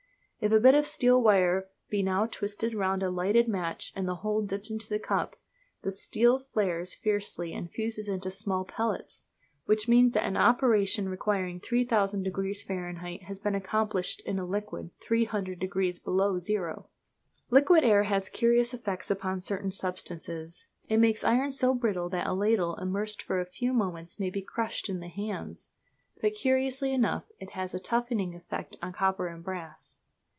[0.43, 4.15] If a bit of steel wire be now twisted round a lighted match and the
[4.15, 5.35] whole dipped into the cup,
[5.83, 9.21] the steel flares fiercely and fuses into small pellets;
[9.65, 14.89] which means that an operation requiring 3000 degrees Fahrenheit has been accomplished in a liquid
[14.99, 16.87] 300 degrees below zero!
[17.51, 20.65] Liquid air has curious effects upon certain substances.
[20.89, 24.41] It makes iron so brittle that a ladle immersed for a few moments may be
[24.41, 25.69] crushed in the hands;
[26.19, 29.97] but, curiously enough, it has a toughening effect on copper and brass.